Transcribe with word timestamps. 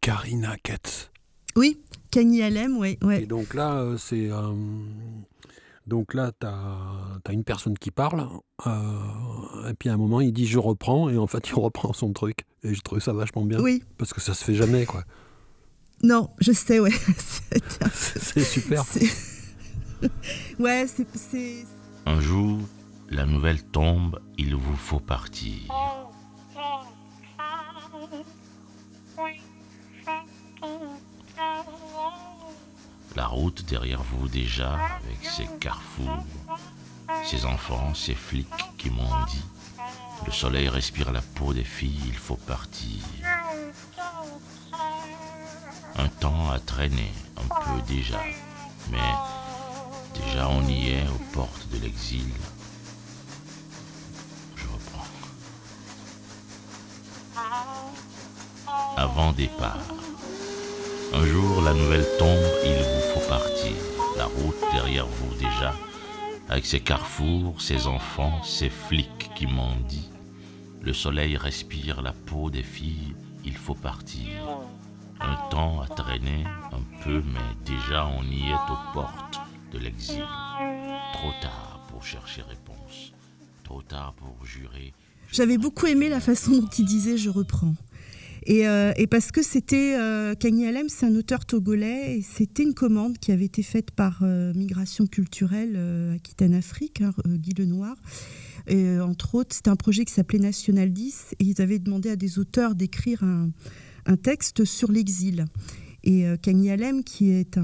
Karina 0.00 0.56
Katz. 0.62 1.10
Oui, 1.56 1.80
Kanye 2.10 2.42
Alem, 2.42 2.76
oui. 2.78 2.98
Ouais. 3.02 3.22
Et 3.22 3.26
donc 3.26 3.54
là, 3.54 3.74
euh, 3.78 3.96
c'est. 3.98 4.30
euh, 4.30 4.52
donc 5.86 6.14
là, 6.14 6.32
tu 6.40 6.46
as, 6.46 7.32
une 7.32 7.44
personne 7.44 7.76
qui 7.76 7.90
parle, 7.90 8.26
euh, 8.66 9.68
et 9.68 9.74
puis 9.74 9.88
à 9.88 9.94
un 9.94 9.96
moment, 9.96 10.20
il 10.20 10.32
dit 10.32 10.46
je 10.46 10.58
reprends, 10.58 11.08
et 11.10 11.18
en 11.18 11.26
fait, 11.26 11.48
il 11.48 11.54
reprend 11.58 11.92
son 11.92 12.12
truc. 12.12 12.44
Et 12.62 12.74
je 12.74 12.80
trouve 12.82 13.00
ça 13.00 13.12
vachement 13.12 13.44
bien. 13.44 13.60
Oui. 13.60 13.82
Parce 13.98 14.12
que 14.12 14.20
ça 14.20 14.34
se 14.34 14.44
fait 14.44 14.54
jamais, 14.54 14.86
quoi. 14.86 15.04
Non, 16.02 16.30
je 16.40 16.52
sais, 16.52 16.78
ouais. 16.80 16.90
C'est 17.92 18.44
super. 18.44 18.84
ouais, 20.58 20.86
c'est- 20.86 21.06
c'est. 21.16 21.64
Un 22.06 22.20
jour, 22.20 22.58
la 23.10 23.26
nouvelle 23.26 23.62
tombe, 23.62 24.18
il 24.38 24.54
vous 24.54 24.76
faut 24.76 25.00
partir. 25.00 25.58
La 33.16 33.26
route 33.26 33.64
derrière 33.64 34.02
vous 34.02 34.28
déjà, 34.28 34.74
avec 34.74 35.24
ses 35.24 35.46
carrefours, 35.58 36.24
ses 37.24 37.44
enfants, 37.44 37.92
ses 37.94 38.14
flics 38.14 38.48
qui 38.78 38.90
m'ont 38.90 39.24
dit. 39.26 39.44
Le 40.26 40.32
soleil 40.32 40.68
respire 40.68 41.10
la 41.12 41.20
peau 41.20 41.52
des 41.52 41.64
filles, 41.64 42.02
il 42.06 42.16
faut 42.16 42.36
partir. 42.36 43.02
Un 45.96 46.08
temps 46.08 46.50
à 46.50 46.58
traîner, 46.60 47.12
un 47.36 47.48
peu 47.64 47.82
déjà, 47.88 48.20
mais 48.90 48.98
déjà 50.14 50.48
on 50.48 50.66
y 50.68 50.90
est 50.90 51.08
aux 51.08 51.32
portes 51.32 51.68
de 51.72 51.78
l'exil. 51.78 52.30
Je 54.56 54.64
reprends. 54.66 55.06
Avant 58.96 59.32
départ. 59.32 59.99
Un 61.12 61.26
jour, 61.26 61.62
la 61.62 61.74
nouvelle 61.74 62.06
tombe, 62.18 62.38
il 62.64 62.72
vous 62.72 63.14
faut 63.14 63.28
partir. 63.28 63.72
La 64.16 64.26
route 64.26 64.56
derrière 64.72 65.06
vous 65.06 65.34
déjà, 65.34 65.74
avec 66.48 66.64
ses 66.64 66.78
carrefours, 66.78 67.60
ses 67.60 67.88
enfants, 67.88 68.42
ses 68.44 68.68
flics 68.68 69.30
qui 69.34 69.46
m'ont 69.46 69.76
dit. 69.88 70.08
Le 70.80 70.92
soleil 70.92 71.36
respire 71.36 72.00
la 72.00 72.12
peau 72.12 72.48
des 72.48 72.62
filles, 72.62 73.14
il 73.44 73.56
faut 73.56 73.74
partir. 73.74 74.28
Un 75.20 75.34
temps 75.50 75.80
à 75.80 75.88
traîner, 75.88 76.44
un 76.72 77.02
peu, 77.02 77.22
mais 77.26 77.64
déjà 77.66 78.06
on 78.06 78.22
y 78.22 78.48
est 78.48 78.72
aux 78.72 78.92
portes 78.94 79.40
de 79.72 79.78
l'exil. 79.78 80.24
Trop 81.12 81.32
tard 81.42 81.80
pour 81.90 82.04
chercher 82.04 82.42
réponse, 82.42 83.12
trop 83.64 83.82
tard 83.82 84.14
pour 84.14 84.46
jurer. 84.46 84.92
J'avais 85.32 85.58
beaucoup 85.58 85.86
aimé 85.86 86.08
la 86.08 86.20
façon 86.20 86.52
dont 86.52 86.68
il 86.68 86.84
disait 86.84 87.16
je 87.16 87.30
reprends. 87.30 87.74
Et, 88.46 88.66
euh, 88.66 88.92
et 88.96 89.06
parce 89.06 89.32
que 89.32 89.42
c'était 89.42 89.96
euh, 89.98 90.34
Kanye 90.34 90.66
Alem, 90.66 90.88
c'est 90.88 91.06
un 91.06 91.14
auteur 91.14 91.44
togolais, 91.44 92.18
et 92.18 92.22
c'était 92.22 92.62
une 92.62 92.74
commande 92.74 93.18
qui 93.18 93.32
avait 93.32 93.44
été 93.44 93.62
faite 93.62 93.90
par 93.90 94.20
euh, 94.22 94.52
Migration 94.54 95.06
culturelle 95.06 95.74
euh, 95.76 96.14
Aquitaine 96.14 96.54
Afrique, 96.54 97.02
hein, 97.02 97.12
Guy 97.26 97.52
Lenoir. 97.54 97.96
Et, 98.66 98.98
entre 99.00 99.34
autres, 99.34 99.54
c'était 99.54 99.70
un 99.70 99.76
projet 99.76 100.04
qui 100.04 100.12
s'appelait 100.12 100.38
National 100.38 100.92
10, 100.92 101.34
et 101.38 101.44
ils 101.44 101.60
avaient 101.60 101.78
demandé 101.78 102.10
à 102.10 102.16
des 102.16 102.38
auteurs 102.38 102.74
d'écrire 102.74 103.24
un, 103.24 103.50
texte 104.22 104.64
sur 104.64 104.90
l'exil. 104.90 105.44
Et 106.02 106.24
Kanye 106.42 106.70
Alem, 106.70 107.04
qui 107.04 107.30
est 107.30 107.58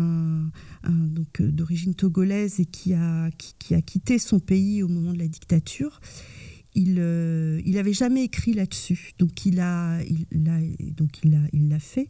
donc 0.85 1.43
d'origine 1.43 1.95
togolaise 1.95 2.61
et 2.61 2.67
qui 2.67 2.95
a 2.95 3.31
quitté 3.85 4.19
son 4.19 4.39
pays 4.39 4.83
au 4.83 4.89
moment 4.89 5.13
de 5.13 5.19
la 5.19 5.29
dictature, 5.29 6.01
il 6.77 6.97
euh, 6.99 7.61
avait 7.77 7.93
jamais 7.93 8.25
écrit 8.25 8.53
là-dessus. 8.53 9.13
Donc 9.19 9.47
il 9.47 9.59
a 9.59 9.99
l'a 10.31 10.61
donc 10.97 11.25
il 11.25 11.33
l'a 11.33 11.41
il 11.53 11.69
l'a 11.69 11.79
fait. 11.79 12.09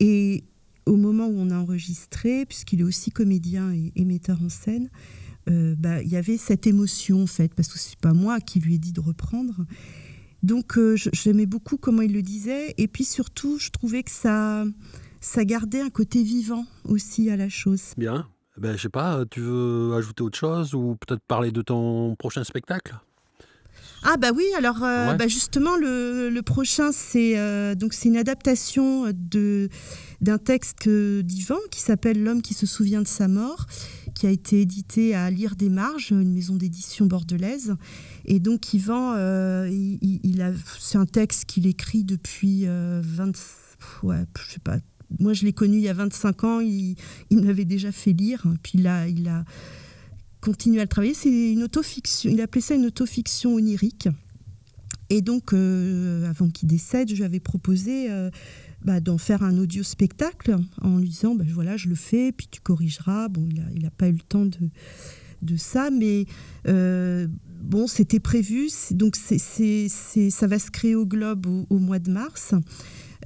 Et 0.00 0.44
au 0.84 0.96
moment 0.96 1.26
où 1.26 1.36
on 1.36 1.50
a 1.50 1.56
enregistré, 1.56 2.44
puisqu'il 2.44 2.80
est 2.80 2.84
aussi 2.84 3.10
comédien 3.10 3.72
et, 3.72 3.92
et 3.94 4.04
metteur 4.04 4.42
en 4.42 4.48
scène, 4.48 4.90
euh, 5.48 5.74
bah, 5.78 6.02
il 6.02 6.08
y 6.08 6.16
avait 6.16 6.36
cette 6.36 6.66
émotion 6.66 7.22
en 7.22 7.26
fait, 7.26 7.54
parce 7.54 7.68
que 7.68 7.78
c'est 7.78 7.98
pas 7.98 8.12
moi 8.12 8.40
qui 8.40 8.60
lui 8.60 8.74
ai 8.74 8.78
dit 8.78 8.92
de 8.92 9.00
reprendre. 9.00 9.64
Donc 10.42 10.76
euh, 10.76 10.96
j'aimais 11.12 11.46
beaucoup 11.46 11.76
comment 11.76 12.02
il 12.02 12.12
le 12.12 12.22
disait, 12.22 12.74
et 12.78 12.88
puis 12.88 13.04
surtout 13.04 13.58
je 13.58 13.70
trouvais 13.70 14.02
que 14.02 14.10
ça 14.10 14.64
ça 15.20 15.44
gardait 15.44 15.80
un 15.80 15.90
côté 15.90 16.24
vivant 16.24 16.66
aussi 16.84 17.30
à 17.30 17.36
la 17.36 17.48
chose. 17.48 17.94
Bien. 17.96 18.28
Ben, 18.58 18.76
je 18.76 18.82
sais 18.82 18.88
pas, 18.90 19.24
tu 19.30 19.40
veux 19.40 19.94
ajouter 19.94 20.22
autre 20.22 20.36
chose 20.36 20.74
ou 20.74 20.96
peut-être 20.96 21.22
parler 21.26 21.52
de 21.52 21.62
ton 21.62 22.14
prochain 22.16 22.44
spectacle? 22.44 22.94
Ah 24.04 24.16
bah 24.16 24.30
oui, 24.34 24.44
alors 24.58 24.82
euh, 24.82 25.10
Ouais. 25.10 25.16
bah 25.16 25.28
justement 25.28 25.76
le, 25.76 26.28
le 26.28 26.42
prochain 26.42 26.90
c'est 26.92 27.38
euh, 27.38 27.74
donc 27.74 27.92
c'est 27.94 28.08
une 28.08 28.16
adaptation 28.16 29.12
de 29.14 29.68
d'un 30.20 30.38
texte 30.38 30.88
d'Ivan 30.88 31.58
qui 31.70 31.80
s'appelle 31.80 32.22
L'homme 32.22 32.42
qui 32.42 32.54
se 32.54 32.64
souvient 32.66 33.02
de 33.02 33.08
sa 33.08 33.26
mort, 33.28 33.66
qui 34.14 34.26
a 34.26 34.30
été 34.30 34.60
édité 34.60 35.14
à 35.16 35.30
Lire 35.30 35.56
des 35.56 35.68
Marges, 35.68 36.10
une 36.12 36.32
maison 36.32 36.54
d'édition 36.54 37.06
bordelaise. 37.06 37.74
Et 38.24 38.38
donc 38.38 38.72
Yvan, 38.72 39.14
euh, 39.16 39.68
il, 39.70 39.98
il- 40.22 40.54
c'est 40.78 40.98
un 40.98 41.06
texte 41.06 41.46
qu'il 41.46 41.66
écrit 41.66 42.04
depuis 42.04 42.66
euh, 42.66 43.00
20 43.04 43.32
ouais, 44.04 44.24
je 44.46 44.52
sais 44.52 44.60
pas. 44.60 44.76
Moi, 45.18 45.32
je 45.34 45.44
l'ai 45.44 45.52
connu 45.52 45.76
il 45.76 45.82
y 45.82 45.88
a 45.88 45.92
25 45.92 46.44
ans. 46.44 46.60
Il, 46.60 46.94
il 47.30 47.38
me 47.38 47.44
l'avait 47.46 47.64
déjà 47.66 47.92
fait 47.92 48.12
lire. 48.12 48.44
Puis 48.62 48.78
là, 48.78 49.06
il 49.08 49.28
a 49.28 49.44
continué 50.42 50.80
à 50.80 50.84
le 50.84 50.88
travailler. 50.88 51.14
C'est 51.14 51.52
une 51.52 51.62
autofiction. 51.62 52.30
Il 52.30 52.40
appelait 52.42 52.60
ça 52.60 52.74
une 52.74 52.84
autofiction 52.84 53.54
onirique. 53.54 54.08
Et 55.08 55.22
donc, 55.22 55.52
euh, 55.52 56.28
avant 56.28 56.48
qu'il 56.50 56.68
décède, 56.68 57.08
je 57.08 57.14
lui 57.14 57.24
avais 57.24 57.40
proposé 57.40 58.10
euh, 58.10 58.30
bah, 58.84 59.00
d'en 59.00 59.18
faire 59.18 59.42
un 59.42 59.56
audio 59.58 59.82
spectacle 59.82 60.56
en 60.80 60.98
lui 60.98 61.08
disant 61.08 61.34
bah, 61.34 61.44
voilà, 61.48 61.76
je 61.76 61.88
le 61.88 61.94
fais, 61.94 62.32
puis 62.32 62.48
tu 62.50 62.60
corrigeras. 62.60 63.28
Bon, 63.28 63.48
il 63.74 63.82
n'a 63.82 63.90
pas 63.90 64.08
eu 64.08 64.12
le 64.12 64.18
temps 64.18 64.46
de, 64.46 65.56
ça, 65.56 65.90
mais 65.90 66.26
euh, 66.66 67.26
bon, 67.62 67.86
c'était 67.86 68.20
prévu. 68.20 68.68
Donc, 68.92 69.16
ça 69.16 70.46
va 70.46 70.58
se 70.58 70.70
créer 70.70 70.94
au 70.94 71.06
Globe 71.06 71.46
au 71.46 71.78
mois 71.78 71.98
de 71.98 72.10
mars. 72.10 72.54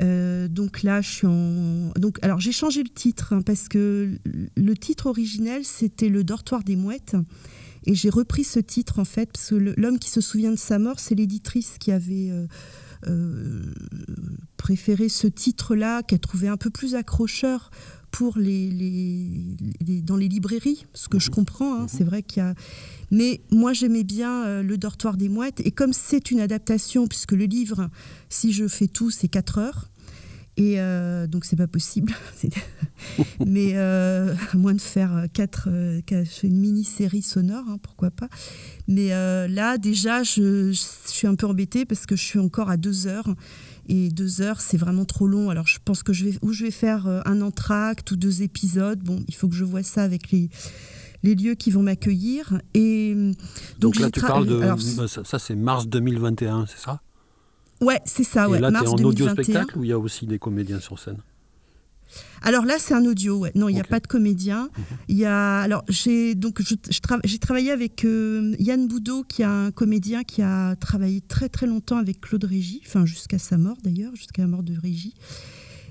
Euh, 0.01 0.49
donc 0.49 0.83
là, 0.83 1.01
je 1.01 1.11
suis 1.11 1.27
en. 1.27 1.91
Donc, 1.97 2.19
alors, 2.23 2.41
j'ai 2.41 2.53
changé 2.53 2.83
le 2.83 2.89
titre 2.89 3.33
hein, 3.33 3.43
parce 3.43 3.69
que 3.69 4.19
le 4.57 4.77
titre 4.77 5.07
originel, 5.07 5.65
c'était 5.65 6.09
Le 6.09 6.25
dortoir 6.25 6.63
des 6.65 6.77
mouettes. 6.77 7.17
Et 7.85 7.95
j'ai 7.95 8.11
repris 8.11 8.45
ce 8.45 8.59
titre, 8.59 8.99
en 8.99 9.05
fait, 9.05 9.31
parce 9.33 9.51
que 9.51 9.55
L'homme 9.55 9.99
qui 9.99 10.11
se 10.11 10.21
souvient 10.21 10.51
de 10.51 10.57
sa 10.57 10.79
mort, 10.79 10.99
c'est 10.99 11.15
l'éditrice 11.15 11.77
qui 11.79 11.93
avait 11.93 12.31
euh, 12.31 12.47
euh, 13.07 13.63
préféré 14.57 15.09
ce 15.09 15.29
titre-là, 15.29 16.03
qui 16.03 16.17
a 16.17 16.53
un 16.53 16.57
peu 16.57 16.71
plus 16.71 16.97
accrocheur 16.97 17.71
pour 18.17 18.39
les, 18.39 18.71
les- 18.71 19.29
les- 19.87 20.01
dans 20.01 20.17
les 20.17 20.27
librairies, 20.29 20.87
ce 20.95 21.07
que 21.09 21.19
je 21.19 21.31
comprends, 21.31 21.83
hein, 21.83 21.87
c'est 21.87 22.03
vrai 22.05 22.23
qu'il 22.23 22.43
y 22.43 22.47
a... 22.47 22.55
Mais 23.11 23.43
moi, 23.51 23.75
j'aimais 23.75 24.05
bien 24.05 24.47
euh, 24.47 24.63
Le 24.63 24.79
dortoir 24.79 25.19
des 25.19 25.29
mouettes, 25.29 25.61
et 25.67 25.71
comme 25.71 25.93
c'est 25.93 26.31
une 26.31 26.41
adaptation, 26.41 27.07
puisque 27.09 27.33
le 27.33 27.45
livre, 27.45 27.91
si 28.31 28.53
je 28.55 28.69
fais 28.69 28.87
tout, 28.87 29.11
c'est 29.11 29.29
4 29.29 29.59
heures, 29.59 29.91
et 30.57 30.81
euh, 30.81 31.27
donc 31.27 31.45
c'est 31.45 31.57
pas 31.57 31.67
possible. 31.67 32.15
Mais 33.47 33.73
euh, 33.75 34.35
à 34.53 34.57
moins 34.57 34.75
de 34.75 34.81
faire 34.81 35.27
quatre, 35.33 35.69
euh, 35.71 36.01
quatre- 36.05 36.45
une 36.45 36.57
mini-série 36.59 37.23
sonore, 37.23 37.65
hein, 37.69 37.79
pourquoi 37.83 38.11
pas. 38.11 38.29
Mais 38.89 39.13
euh, 39.13 39.49
là, 39.49 39.79
déjà, 39.79 40.23
je, 40.23 40.73
je 40.73 40.83
suis 41.07 41.27
un 41.27 41.35
peu 41.35 41.47
embêtée 41.47 41.85
parce 41.85 42.07
que 42.07 42.17
je 42.17 42.23
suis 42.23 42.39
encore 42.39 42.71
à 42.71 42.77
deux 42.77 43.07
heures. 43.07 43.35
Et 43.89 44.09
deux 44.09 44.41
heures, 44.41 44.61
c'est 44.61 44.77
vraiment 44.77 45.05
trop 45.05 45.29
long. 45.29 45.49
Alors, 45.49 45.69
je 45.69 45.79
pense 45.85 46.03
que 46.03 46.13
je 46.13 46.25
vais, 46.25 46.39
ou 46.43 46.53
je 46.53 46.65
vais 46.65 46.71
faire 46.73 47.07
un 47.25 47.41
entracte 47.41 48.11
ou 48.11 48.17
deux 48.17 48.43
épisodes. 48.43 48.99
Bon, 49.01 49.23
il 49.29 49.35
faut 49.35 49.47
que 49.49 49.55
je 49.55 49.63
vois 49.65 49.85
ça 49.85 50.03
avec 50.03 50.33
les, 50.33 50.51
les 51.23 51.37
lieux 51.37 51.55
qui 51.55 51.71
vont 51.71 51.83
m'accueillir. 51.85 52.61
Et 52.75 53.15
euh, 53.17 53.33
Donc, 53.79 53.97
là, 54.01 54.11
tu 54.11 54.21
parles 54.21 54.47
de. 54.47 54.61
alors, 54.61 54.81
ça, 54.81 55.39
c'est 55.39 55.55
mars 55.55 55.87
2021, 55.87 56.67
c'est 56.67 56.81
ça? 56.81 57.01
Ouais, 57.81 58.01
c'est 58.05 58.25
ça. 58.25 58.49
Ouais, 58.49 58.59
Et 58.59 58.61
là, 58.61 58.71
mars 58.71 58.89
en 58.89 58.95
audio 58.95 59.27
2021. 59.27 59.43
spectacle 59.45 59.79
ou 59.79 59.85
il 59.85 59.91
y 59.91 59.93
a 59.93 59.99
aussi 59.99 60.27
des 60.27 60.39
comédiens 60.39 60.81
sur 60.81 60.99
scène? 60.99 61.19
Alors 62.43 62.65
là, 62.65 62.77
c'est 62.79 62.95
un 62.95 63.05
audio. 63.05 63.37
Ouais. 63.39 63.51
Non, 63.57 63.69
il 63.69 63.75
n'y 63.75 63.81
a 63.81 63.85
pas 63.85 63.99
de 63.99 64.07
comédien. 64.07 64.71
Il 65.09 65.17
y 65.17 65.25
a. 65.25 65.61
Alors 65.61 65.85
j'ai 65.89 66.35
donc 66.37 66.63
je, 66.63 66.75
je 66.89 67.01
tra- 67.01 67.21
j'ai 67.25 67.39
travaillé 67.39 67.73
avec 67.73 68.05
euh, 68.05 68.55
Yann 68.61 68.87
Boudot, 68.87 69.25
qui 69.25 69.43
est 69.43 69.47
un 69.47 69.71
comédien 69.73 70.23
qui 70.23 70.41
a 70.43 70.77
travaillé 70.77 71.21
très 71.21 71.49
très 71.49 71.67
longtemps 71.67 71.99
avec 71.99 72.21
Claude 72.21 72.45
Régis, 72.45 72.81
enfin 72.87 73.05
jusqu'à 73.07 73.39
sa 73.39 73.59
mort 73.59 73.77
d'ailleurs, 73.83 74.15
jusqu'à 74.15 74.43
la 74.43 74.49
mort 74.49 74.63
de 74.63 74.75
Régis. 74.81 75.15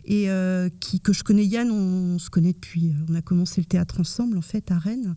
Et 0.08 0.30
euh, 0.30 0.70
que 1.04 1.14
je 1.14 1.24
connais 1.24 1.46
Yann, 1.46 1.72
on, 1.72 2.20
se 2.20 2.30
connaît 2.30 2.54
depuis. 2.54 2.90
euh, 2.90 3.06
On 3.10 3.16
a 3.16 3.22
commencé 3.22 3.60
le 3.60 3.66
théâtre 3.66 4.00
ensemble 4.00 4.38
en 4.38 4.42
fait 4.42 4.70
à 4.72 4.78
Rennes. 4.78 5.16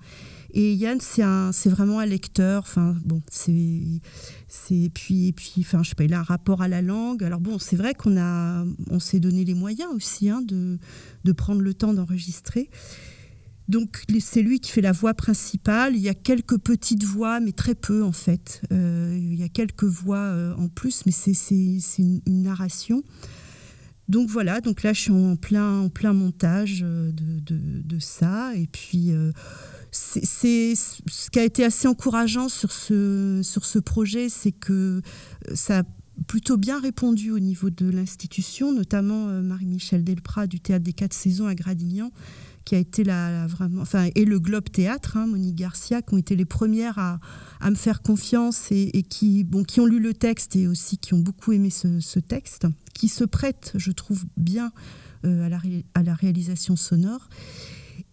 Et 0.50 0.72
Yann, 0.74 0.98
c'est 1.00 1.68
vraiment 1.68 1.98
un 2.00 2.06
lecteur. 2.06 2.62
Enfin 2.62 2.96
bon, 3.04 3.20
c'est, 3.30 4.90
puis 4.94 5.32
puis 5.32 5.52
enfin 5.58 5.82
je 5.82 5.90
sais 5.90 5.94
pas, 5.94 6.04
il 6.04 6.14
a 6.14 6.20
un 6.20 6.22
rapport 6.22 6.62
à 6.62 6.68
la 6.68 6.80
langue. 6.80 7.22
Alors 7.22 7.40
bon, 7.40 7.58
c'est 7.58 7.76
vrai 7.76 7.92
qu'on 7.94 8.16
a, 8.16 8.64
on 8.90 8.98
s'est 8.98 9.20
donné 9.20 9.44
les 9.44 9.54
moyens 9.54 9.92
aussi 9.94 10.30
hein, 10.30 10.40
de 10.42 10.78
de 11.24 11.32
prendre 11.32 11.60
le 11.60 11.74
temps 11.74 11.92
d'enregistrer. 11.92 12.70
Donc 13.68 14.02
c'est 14.20 14.40
lui 14.40 14.60
qui 14.60 14.70
fait 14.72 14.80
la 14.80 14.92
voix 14.92 15.12
principale. 15.12 15.94
Il 15.94 16.00
y 16.00 16.08
a 16.08 16.14
quelques 16.14 16.56
petites 16.58 17.04
voix, 17.04 17.40
mais 17.40 17.52
très 17.52 17.74
peu 17.74 18.02
en 18.02 18.12
fait. 18.12 18.62
Euh, 18.72 19.14
il 19.20 19.34
y 19.34 19.42
a 19.42 19.50
quelques 19.50 19.84
voix 19.84 20.54
en 20.56 20.68
plus, 20.68 21.02
mais 21.04 21.12
c'est 21.12 21.34
c'est- 21.34 21.98
une 22.26 22.42
narration. 22.42 23.02
Donc 24.08 24.28
voilà, 24.28 24.60
donc 24.60 24.82
là 24.82 24.92
je 24.92 25.00
suis 25.00 25.12
en 25.12 25.36
plein, 25.36 25.90
montage 26.12 26.80
de, 26.80 27.12
de, 27.40 27.98
ça. 27.98 28.54
Et 28.54 28.66
puis 28.66 29.12
c'est 29.90 30.74
ce 30.74 31.30
qui 31.30 31.38
a 31.38 31.44
été 31.44 31.64
assez 31.64 31.88
encourageant 31.88 32.48
sur 32.48 32.72
ce, 32.72 33.78
projet, 33.78 34.28
c'est 34.28 34.52
que 34.52 35.02
ça 35.54 35.80
a 35.80 35.82
plutôt 36.26 36.56
bien 36.56 36.80
répondu 36.80 37.30
au 37.30 37.38
niveau 37.38 37.70
de 37.70 37.88
l'institution, 37.88 38.72
notamment 38.72 39.26
Marie-Michel 39.26 40.04
Delprat 40.04 40.46
du 40.46 40.60
Théâtre 40.60 40.84
des 40.84 40.92
Quatre 40.92 41.14
Saisons 41.14 41.46
à 41.46 41.54
Gradignan, 41.54 42.10
qui 42.68 42.74
a 42.74 42.78
été 42.78 43.02
la, 43.02 43.46
vraiment, 43.46 43.80
enfin, 43.80 44.10
et 44.14 44.26
le 44.26 44.38
Globe 44.38 44.68
Théâtre, 44.70 45.16
hein, 45.16 45.26
Monique 45.26 45.54
Garcia, 45.54 46.02
qui 46.02 46.12
ont 46.12 46.18
été 46.18 46.36
les 46.36 46.44
premières 46.44 46.98
à, 46.98 47.18
me 47.70 47.74
faire 47.74 48.02
confiance 48.02 48.66
et, 48.70 49.02
qui, 49.08 49.42
bon, 49.44 49.64
qui 49.64 49.80
ont 49.80 49.86
lu 49.86 50.00
le 50.00 50.12
texte 50.12 50.54
et 50.54 50.66
aussi 50.66 50.98
qui 50.98 51.14
ont 51.14 51.18
beaucoup 51.18 51.52
aimé 51.52 51.70
ce, 51.70 52.18
texte, 52.18 52.66
qui 52.92 53.08
se 53.08 53.24
prête, 53.24 53.72
je 53.76 53.90
trouve, 53.90 54.26
bien 54.36 54.70
euh, 55.24 55.46
à, 55.46 55.48
la, 55.48 55.60
à 55.94 56.02
la 56.02 56.12
réalisation 56.12 56.76
sonore. 56.76 57.30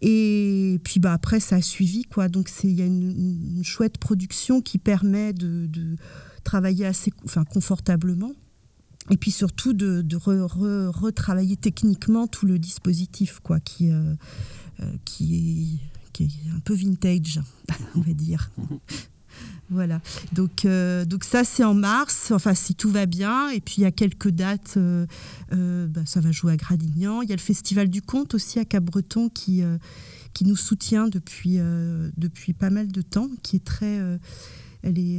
Et 0.00 0.80
puis 0.84 1.00
bah, 1.00 1.12
après, 1.12 1.38
ça 1.38 1.56
a 1.56 1.60
suivi. 1.60 2.04
Quoi. 2.04 2.30
Donc 2.30 2.48
il 2.64 2.72
y 2.72 2.80
a 2.80 2.86
une, 2.86 3.60
chouette 3.62 3.98
production 3.98 4.62
qui 4.62 4.78
permet 4.78 5.34
de, 5.34 5.66
de 5.66 5.96
travailler 6.44 6.86
assez 6.86 7.12
enfin, 7.26 7.44
confortablement 7.44 8.32
et 9.10 9.16
puis 9.16 9.30
surtout 9.30 9.72
de, 9.72 10.04
retravailler 10.88 11.56
techniquement 11.56 12.26
tout 12.26 12.46
le 12.46 12.58
dispositif 12.58 13.40
quoi, 13.42 13.60
qui, 13.60 13.90
euh, 13.90 14.14
euh, 14.80 14.92
qui, 15.04 15.34
est, 15.34 16.12
qui, 16.12 16.24
est, 16.24 16.50
un 16.54 16.60
peu 16.60 16.74
vintage, 16.74 17.40
on 17.94 18.00
va 18.00 18.12
dire. 18.12 18.50
voilà. 19.70 20.00
Donc, 20.32 20.64
euh, 20.64 21.04
donc 21.04 21.24
ça, 21.24 21.44
c'est 21.44 21.64
en 21.64 21.74
mars, 21.74 22.30
enfin 22.32 22.54
si 22.54 22.74
tout 22.74 22.90
va 22.90 23.06
bien. 23.06 23.50
Et 23.50 23.60
puis 23.60 23.76
il 23.78 23.82
y 23.82 23.86
a 23.86 23.92
quelques 23.92 24.30
dates, 24.30 24.78
bah, 25.50 26.06
ça 26.06 26.20
va 26.20 26.32
jouer 26.32 26.52
à 26.52 26.56
Gradignan. 26.56 27.22
Il 27.22 27.28
y 27.28 27.32
a 27.32 27.36
le 27.36 27.40
Festival 27.40 27.88
du 27.88 28.02
Conte 28.02 28.34
aussi 28.34 28.58
à 28.58 28.64
Cap-Breton 28.64 29.28
qui, 29.28 29.62
qui 30.34 30.44
nous 30.44 30.56
soutient 30.56 31.08
depuis, 31.08 31.58
depuis 32.16 32.54
pas 32.54 32.70
mal 32.70 32.90
de 32.90 33.02
temps, 33.02 33.28
qui 33.42 33.56
est 33.56 33.64
très 33.64 34.00
elle 34.86 34.98
est, 35.00 35.18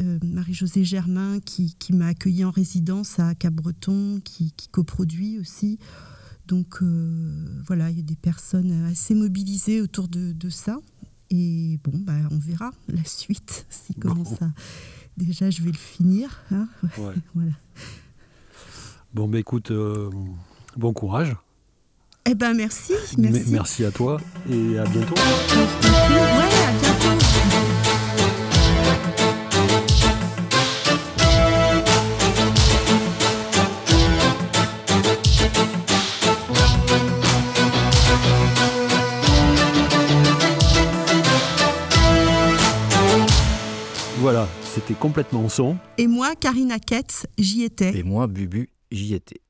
euh, 0.00 0.18
Marie-Josée 0.24 0.84
Germain 0.84 1.38
qui, 1.40 1.76
m'a 1.90 2.08
accueilli 2.08 2.44
en 2.44 2.50
résidence 2.50 3.20
à 3.20 3.34
Cap-Breton, 3.34 4.20
qui, 4.24 4.52
coproduit 4.72 5.38
aussi. 5.38 5.78
Donc 6.48 6.82
euh, 6.82 7.62
voilà, 7.66 7.90
il 7.90 7.96
y 7.96 8.00
a 8.00 8.02
des 8.02 8.16
personnes 8.16 8.72
assez 8.86 9.14
mobilisées 9.14 9.80
autour 9.80 10.08
de, 10.08 10.50
ça. 10.50 10.78
Et 11.30 11.78
bon, 11.84 11.92
bah, 11.94 12.12
on 12.32 12.38
verra 12.38 12.72
la 12.88 13.04
suite, 13.04 13.66
si 13.70 13.94
comment 13.94 14.24
ça. 14.24 14.50
Déjà, 15.16 15.48
je 15.48 15.62
vais 15.62 15.70
le 15.70 15.78
finir. 15.78 16.42
Hein. 16.50 16.68
voilà. 17.34 17.52
Bon, 19.14 19.28
bah 19.28 19.38
écoute, 19.38 19.70
euh, 19.70 20.10
bon 20.76 20.92
courage. 20.92 21.36
Eh 22.26 22.34
ben 22.34 22.54
merci, 22.54 22.94
merci. 23.18 23.50
merci 23.52 23.84
à 23.84 23.90
toi 23.90 24.18
et 24.50 24.78
à 24.78 24.84
bientôt. 24.86 25.14
Ouais, 25.14 26.64
à 26.66 26.72
bientôt. 26.72 26.83
Voilà, 44.84 44.88
c'était 44.88 45.00
complètement 45.00 45.48
son. 45.48 45.76
Et 45.98 46.06
moi, 46.06 46.34
Karina 46.34 46.78
Ketz, 46.78 47.26
j'y 47.38 47.64
étais. 47.64 47.96
Et 47.96 48.02
moi, 48.02 48.26
Bubu, 48.26 48.68
j'y 48.90 49.14
étais. 49.14 49.40